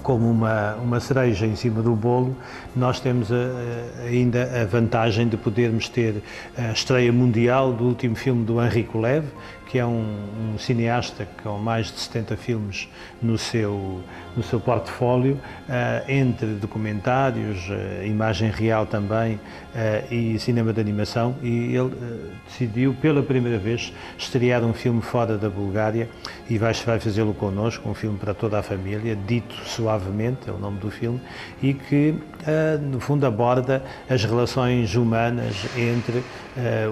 [0.07, 2.37] como uma, uma cereja em cima do bolo,
[2.77, 6.23] nós temos a, a, ainda a vantagem de podermos ter
[6.57, 9.27] a estreia mundial do último filme do Henrique Leve,
[9.67, 12.89] que é um, um, cineasta com mais de 70 filmes
[13.21, 14.01] no seu,
[14.37, 15.35] no seu portfólio,
[15.69, 21.91] uh, entre documentários, uh, imagem real também uh, e cinema de animação, e ele
[22.47, 26.09] decidiu pela primeira vez estrear um filme fora da Bulgária
[26.49, 30.59] e vai, vai fazê-lo connosco, um filme para toda a família, dito suavemente, é o
[30.59, 31.21] nome do filme,
[31.61, 32.15] e que
[32.83, 36.23] no fundo aborda as relações humanas entre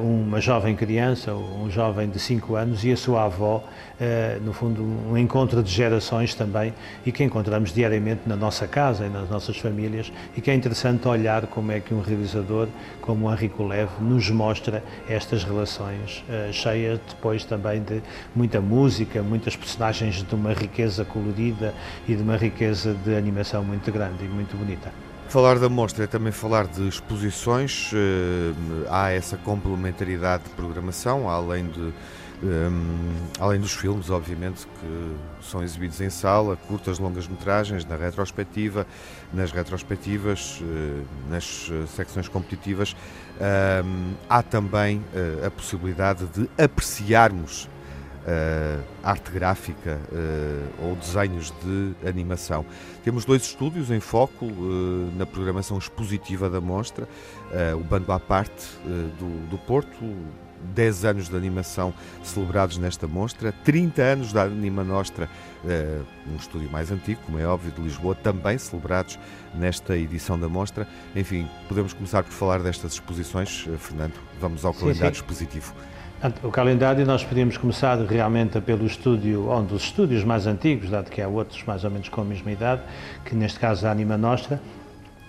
[0.02, 3.62] uma jovem criança, um jovem de 5 anos, anos e a sua avó,
[4.00, 6.74] eh, no fundo, um encontro de gerações também
[7.06, 11.06] e que encontramos diariamente na nossa casa e nas nossas famílias e que é interessante
[11.06, 12.68] olhar como é que um realizador
[13.00, 18.02] como o Henrique Lev nos mostra estas relações eh, cheias depois também de
[18.34, 21.74] muita música, muitas personagens de uma riqueza colorida
[22.08, 24.90] e de uma riqueza de animação muito grande e muito bonita.
[25.28, 28.52] Falar da mostra é também falar de exposições, eh,
[28.88, 31.92] há essa complementaridade de programação, além de
[32.44, 38.86] um, além dos filmes, obviamente, que são exibidos em sala, curtas, longas metragens, na retrospectiva,
[39.32, 42.94] nas retrospectivas, uh, nas uh, secções competitivas,
[43.84, 47.68] um, há também uh, a possibilidade de apreciarmos
[49.02, 50.00] arte gráfica
[50.78, 52.64] ou desenhos de animação.
[53.02, 54.50] Temos dois estúdios em foco
[55.14, 57.06] na programação expositiva da mostra,
[57.78, 58.78] o Bando à Parte
[59.18, 60.02] do, do Porto,
[60.74, 65.28] 10 anos de animação celebrados nesta mostra, 30 anos da Anima Nostra,
[65.64, 69.18] uh, um estúdio mais antigo, como é óbvio, de Lisboa, também celebrados
[69.54, 70.86] nesta edição da mostra.
[71.14, 73.66] Enfim, podemos começar por falar destas exposições.
[73.66, 75.22] Uh, Fernando, vamos ao sim, calendário sim.
[75.22, 75.74] expositivo.
[76.42, 81.20] O calendário nós podíamos começar realmente pelo estúdio, um dos estúdios mais antigos, dado que
[81.20, 82.80] há outros mais ou menos com a mesma idade,
[83.26, 84.58] que neste caso é a Anima Nostra,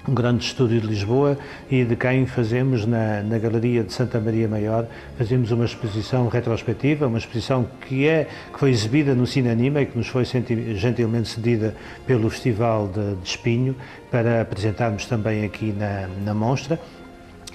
[0.08, 1.38] um grande estúdio de Lisboa
[1.70, 4.88] e de quem fazemos na, na Galeria de Santa Maria Maior,
[5.18, 9.86] fazemos uma exposição retrospectiva, uma exposição que, é, que foi exibida no Cine Anima e
[9.86, 13.76] que nos foi gentilmente cedida pelo Festival de, de Espinho
[14.12, 16.80] para apresentarmos também aqui na, na mostra.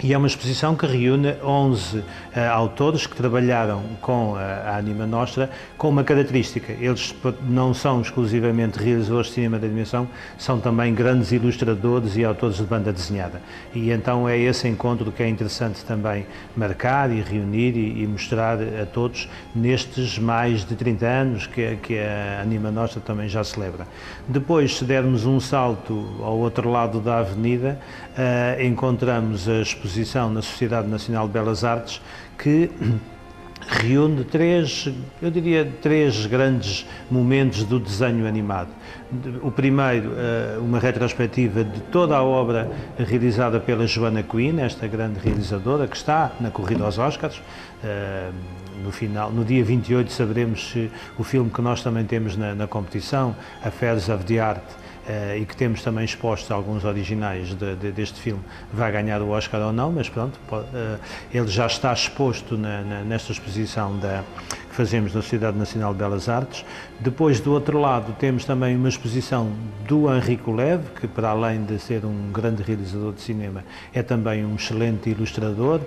[0.03, 2.05] E é uma exposição que reúne 11 uh,
[2.53, 6.73] autores que trabalharam com a, a Anima Nostra com uma característica.
[6.73, 12.57] Eles não são exclusivamente realizadores de cinema de animação, são também grandes ilustradores e autores
[12.57, 13.43] de banda desenhada.
[13.75, 16.25] E então é esse encontro que é interessante também
[16.57, 21.99] marcar e reunir e, e mostrar a todos nestes mais de 30 anos que, que
[21.99, 23.87] a Anima Nostra também já celebra.
[24.27, 27.79] Depois, se dermos um salto ao outro lado da avenida,
[28.17, 32.01] uh, encontramos a exposição na Sociedade Nacional de Belas Artes
[32.39, 32.71] que
[33.67, 34.89] reúne três,
[35.21, 38.71] eu diria, três grandes momentos do desenho animado.
[39.43, 45.21] O primeiro, eh, uma retrospectiva de toda a obra realizada pela Joana Quinn, esta grande
[45.21, 47.41] realizadora, que está na corrida aos Oscars.
[47.85, 48.31] Eh,
[48.83, 52.67] no final, no dia 28 saberemos se o filme que nós também temos na, na
[52.67, 54.65] competição, Affairs of the Art,
[55.39, 58.43] e que temos também expostos alguns originais de, de, deste filme,
[58.73, 60.99] vai ganhar o Oscar ou não, mas pronto, pode, uh,
[61.33, 64.25] ele já está exposto na, na, nesta exposição da,
[64.81, 66.65] fazemos na Sociedade Nacional de Belas Artes.
[67.01, 69.53] Depois, do outro lado, temos também uma exposição
[69.87, 73.63] do Henrique Lev, que para além de ser um grande realizador de cinema,
[73.93, 75.81] é também um excelente ilustrador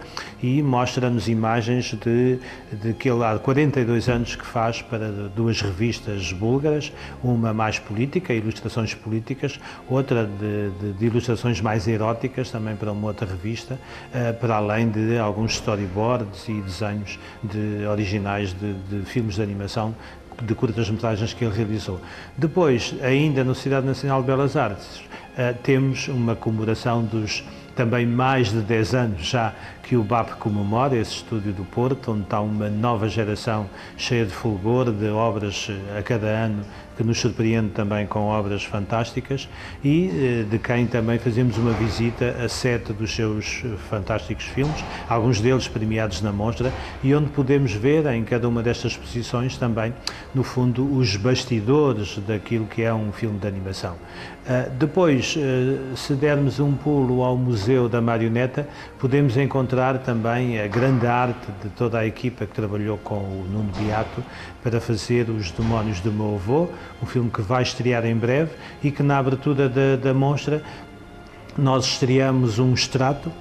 [0.44, 2.38] e mostra-nos imagens de,
[2.72, 8.32] de que ele há 42 anos que faz para duas revistas búlgaras, uma mais política,
[8.32, 14.34] ilustrações políticas, outra de, de, de ilustrações mais eróticas, também para uma outra revista, uh,
[14.40, 19.96] para além de alguns storyboards e desenhos de, originais de, de filmes de animação
[20.42, 22.02] de curtas-metragens que ele realizou.
[22.38, 27.44] Depois, ainda na Cidade Nacional de Belas Artes, uh, temos uma comemoração dos
[27.76, 32.24] também mais de 10 anos já que o BAP comemora, esse estúdio do Porto, onde
[32.24, 33.68] está uma nova geração
[33.98, 36.64] cheia de fulgor, de obras eh, a cada ano
[36.96, 39.48] que nos surpreende também com obras fantásticas
[39.84, 45.42] e eh, de quem também fazemos uma visita a sete dos seus fantásticos filmes, alguns
[45.42, 46.72] deles premiados na mostra,
[47.04, 49.94] e onde podemos ver em cada uma destas exposições também,
[50.34, 53.96] no fundo, os bastidores daquilo que é um filme de animação.
[54.44, 58.68] Uh, depois, uh, se dermos um pulo ao Museu da Marioneta,
[59.00, 63.72] podemos encontrar também a grande arte de toda a equipa que trabalhou com o Nuno
[63.78, 64.22] Beato
[64.62, 66.70] para fazer Os Demónios do Meu Avô,
[67.02, 68.52] um filme que vai estrear em breve
[68.84, 70.62] e que na abertura da, da mostra
[71.58, 73.34] nós estreamos um extrato uh,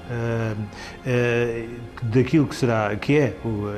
[0.56, 1.68] uh,
[2.02, 3.36] daquilo que será que é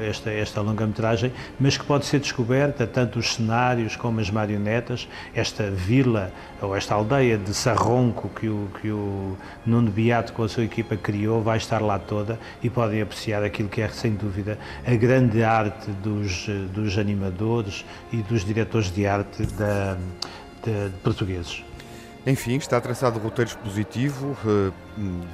[0.09, 5.71] esta esta longa-metragem, mas que pode ser descoberta tanto os cenários como as marionetas, esta
[5.71, 10.65] vila ou esta aldeia de Sarronco que o que o Nuno Beato com a sua
[10.65, 14.95] equipa criou vai estar lá toda e podem apreciar aquilo que é sem dúvida a
[14.95, 19.97] grande arte dos dos animadores e dos diretores de arte da,
[20.63, 21.63] de, de portugueses.
[22.27, 24.73] Enfim, está traçado o roteiro expositivo, uh,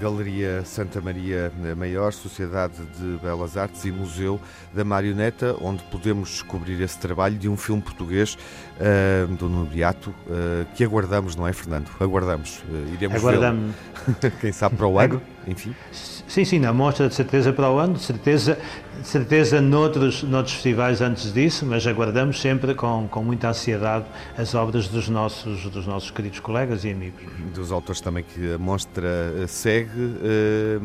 [0.00, 4.40] Galeria Santa Maria Maior, Sociedade de Belas Artes e Museu
[4.72, 10.66] da Marioneta, onde podemos descobrir esse trabalho de um filme português uh, do Nubiato, uh,
[10.74, 11.90] que aguardamos, não é, Fernando?
[12.00, 12.62] Aguardamos.
[12.92, 13.74] iremos Aguardamos.
[14.40, 15.74] Quem sabe para o ano, enfim.
[15.92, 18.56] Sim, sim, na mostra de certeza para o ano, de certeza,
[19.00, 24.04] de certeza noutros, noutros festivais antes disso, mas aguardamos sempre com, com muita ansiedade
[24.38, 27.20] as obras dos nossos, dos nossos queridos colegas e amigos.
[27.52, 29.08] Dos autores também que a mostra
[29.42, 30.78] eh, segue eh,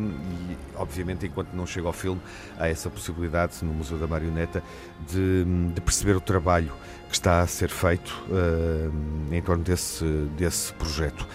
[0.50, 2.22] e, obviamente, enquanto não chega ao filme,
[2.58, 4.64] há essa possibilidade no Museu da Marioneta
[5.08, 6.72] de, de perceber o trabalho
[7.08, 10.06] que está a ser feito eh, em torno desse,
[10.38, 11.28] desse projeto.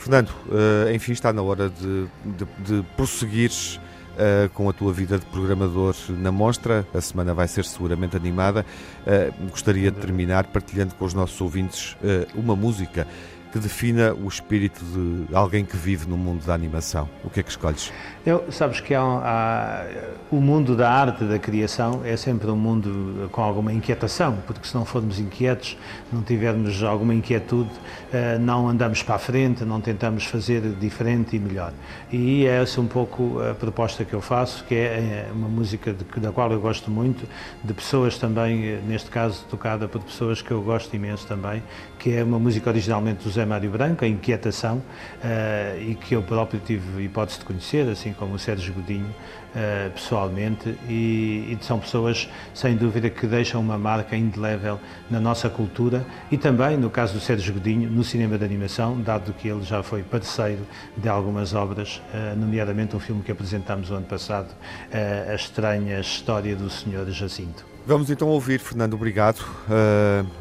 [0.00, 3.76] Fernando, uh, enfim, está na hora de, de, de prosseguires
[4.14, 6.86] uh, com a tua vida de programador na mostra.
[6.94, 8.64] A semana vai ser seguramente animada.
[9.02, 11.98] Uh, gostaria de terminar partilhando com os nossos ouvintes
[12.34, 13.06] uma música
[13.52, 17.08] que defina o espírito de alguém que vive no mundo da animação.
[17.24, 17.92] O que é que escolhes?
[18.24, 19.86] Eu, sabes que há, há,
[20.30, 24.74] o mundo da arte, da criação, é sempre um mundo com alguma inquietação, porque se
[24.74, 25.76] não formos inquietos,
[26.12, 27.70] não tivermos alguma inquietude,
[28.12, 31.72] eh, não andamos para a frente, não tentamos fazer diferente e melhor.
[32.12, 35.92] E é essa um pouco a proposta que eu faço, que é, é uma música
[35.92, 37.26] de, da qual eu gosto muito,
[37.64, 41.62] de pessoas também, eh, neste caso tocada por pessoas que eu gosto imenso também,
[42.00, 44.82] que é uma música originalmente do Zé Mário Branco, a Inquietação,
[45.22, 49.14] eh, e que eu próprio tive hipótese de conhecer, assim assim como o Sérgio Godinho,
[49.54, 54.80] uh, pessoalmente, e, e, são pessoas, sem dúvida, que deixam uma marca indelével
[55.10, 59.32] na nossa cultura e também, no caso do Sérgio Godinho, no cinema de animação, dado
[59.32, 63.94] que ele já foi parceiro de algumas obras, uh, nomeadamente um filme que apresentámos o
[63.94, 67.64] ano passado, uh, A Estranha História do Senhor Jacinto.
[67.86, 69.42] Vamos então ouvir, Fernando, obrigado.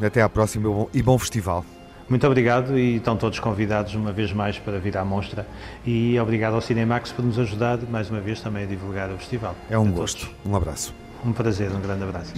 [0.06, 1.66] até à próxima e bom festival.
[2.10, 5.46] Muito obrigado e estão todos convidados uma vez mais para vir à mostra
[5.86, 9.56] e obrigado ao Cinemax por nos ajudar mais uma vez também a divulgar o festival.
[9.70, 10.30] É um gosto.
[10.44, 10.94] Um abraço.
[11.24, 12.34] Um prazer, um grande abraço.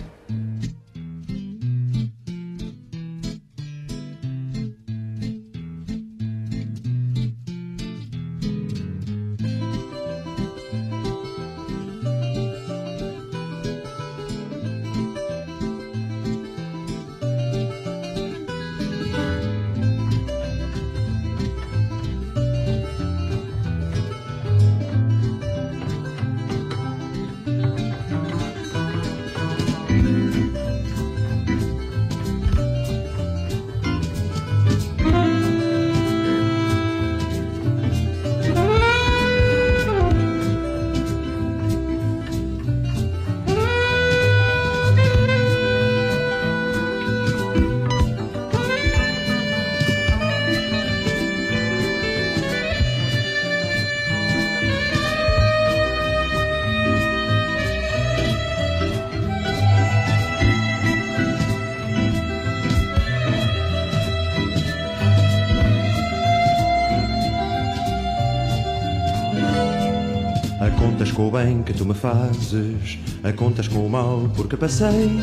[71.09, 75.21] Com o bem que tu me fazes, a contas com o mal porque passei,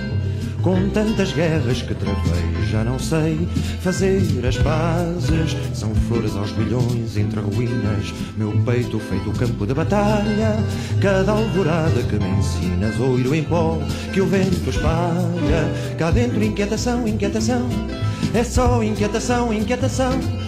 [0.62, 3.47] com tantas guerras que travei, já não sei
[3.81, 5.57] fazer as pazes.
[5.74, 10.57] São flores aos bilhões entre ruínas, meu peito feito campo de batalha.
[11.01, 13.79] Cada alvorada que me ensinas, oiro em pó
[14.12, 15.95] que o vento espalha.
[15.99, 17.68] Cá dentro, inquietação, inquietação,
[18.35, 20.47] é só inquietação, inquietação.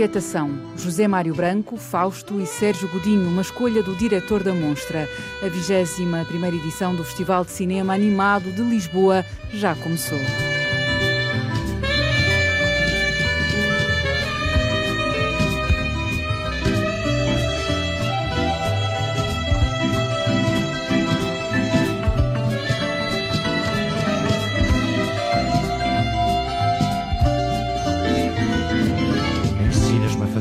[0.00, 0.58] Inquietação.
[0.78, 5.06] José Mário Branco, Fausto e Sérgio Godinho, uma escolha do diretor da Monstra.
[5.42, 9.22] A 21 primeira edição do Festival de Cinema Animado de Lisboa
[9.52, 10.18] já começou.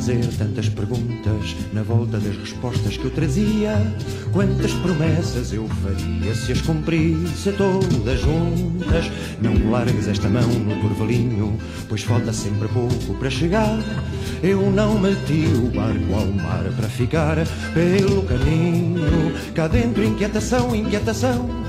[0.09, 3.75] Fazer tantas perguntas na volta das respostas que eu trazia.
[4.33, 9.11] Quantas promessas eu faria se as cumprisse todas juntas?
[9.39, 11.55] Não largues esta mão no turvalinho,
[11.87, 13.77] pois falta sempre pouco para chegar.
[14.41, 17.37] Eu não meti o barco ao mar para ficar
[17.75, 19.31] pelo caminho.
[19.53, 21.68] Cá dentro, inquietação, inquietação.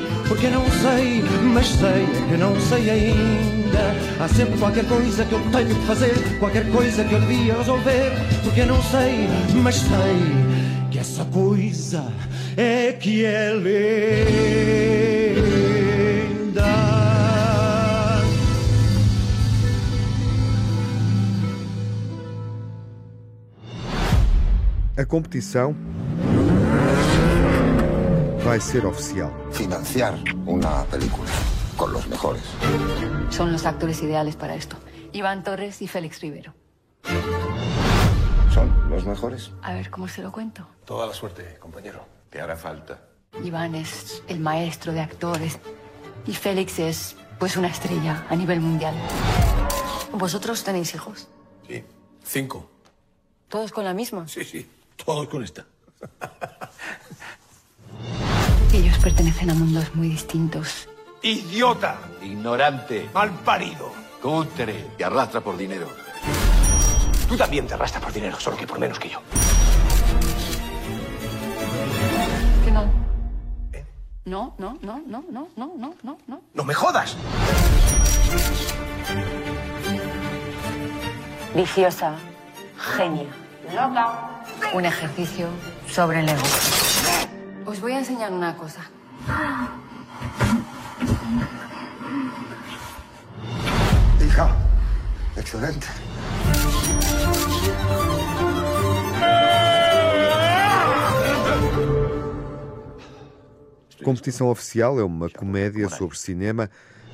[0.31, 1.21] Porque não sei,
[1.53, 3.93] mas sei que não sei ainda.
[4.17, 8.13] Há sempre qualquer coisa que eu tenho que fazer, qualquer coisa que eu devia resolver.
[8.41, 9.27] Porque não sei,
[9.61, 10.15] mas sei
[10.89, 12.05] que essa coisa
[12.55, 15.01] é que é linda.
[24.95, 25.75] A competição
[28.51, 29.31] vai ser oficial.
[29.53, 30.13] Financiar
[30.45, 31.31] una película
[31.77, 32.43] con los mejores.
[33.29, 34.75] Son los actores ideales para esto.
[35.13, 36.53] Iván Torres y Félix Rivero.
[38.53, 39.51] ¿Son los mejores?
[39.61, 40.67] A ver, ¿cómo se lo cuento?
[40.83, 42.05] Toda la suerte, compañero.
[42.29, 42.99] Te hará falta.
[43.41, 45.57] Iván es el maestro de actores
[46.27, 48.95] y Félix es, pues, una estrella a nivel mundial.
[50.11, 51.29] ¿Vosotros tenéis hijos?
[51.65, 51.85] Sí,
[52.21, 52.69] cinco.
[53.47, 54.27] ¿Todos con la misma?
[54.27, 54.69] Sí, sí,
[55.05, 55.65] todos con esta.
[58.73, 60.87] Ellos pertenecen a mundos muy distintos.
[61.21, 61.97] ¡Idiota!
[62.21, 63.09] Ignorante.
[63.13, 63.91] Malparido.
[64.21, 64.91] Cutre.
[64.97, 65.87] Te arrastra por dinero.
[67.27, 69.19] Tú también te arrastras por dinero, solo que por menos que yo.
[72.63, 72.85] ¿Que no?
[74.23, 76.41] No, no, no, no, no, no, no, no, no.
[76.53, 77.17] ¡No me jodas!
[81.53, 82.15] Viciosa.
[82.95, 83.27] Genia.
[83.73, 84.43] Loca.
[84.73, 85.47] Un ejercicio
[85.89, 86.90] sobre el ego.
[87.65, 88.81] Os voy a enseñar una cosa.
[94.19, 94.55] Hija,
[95.37, 95.87] excelente.
[104.03, 106.69] Competição Oficial é uma comédia sobre cinema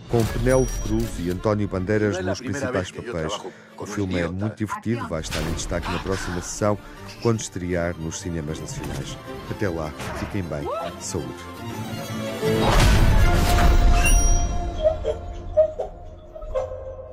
[0.09, 3.33] com Penélope Cruz e António Bandeiras nos principais papéis.
[3.77, 6.77] O filme é muito divertido, vai estar em destaque na próxima sessão,
[7.21, 9.17] quando estrear nos cinemas nacionais.
[9.51, 10.67] Até lá, fiquem bem.
[10.99, 11.27] Saúde.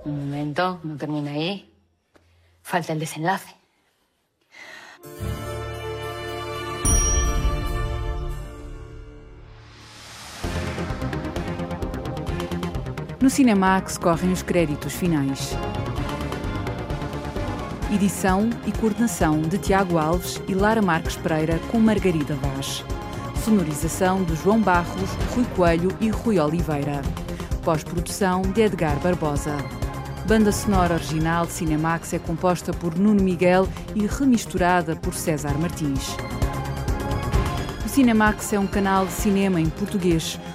[0.06, 1.70] Un momento, no termina ahí.
[2.62, 3.54] Falta el desenlace.
[13.24, 15.56] No Cinemax correm os créditos finais.
[17.90, 22.84] Edição e coordenação de Tiago Alves e Lara Marques Pereira com Margarida Vaz.
[23.42, 27.00] Sonorização de João Barros, Rui Coelho e Rui Oliveira.
[27.62, 29.56] Pós-produção de Edgar Barbosa.
[30.28, 36.14] Banda sonora original de Cinemax é composta por Nuno Miguel e remisturada por César Martins.
[37.86, 40.38] O Cinemax é um canal de cinema em português.